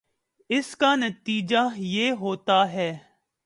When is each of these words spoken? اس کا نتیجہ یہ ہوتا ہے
اس 0.49 0.75
کا 0.75 0.95
نتیجہ 0.95 1.63
یہ 1.77 2.11
ہوتا 2.11 2.61
ہے 2.71 2.91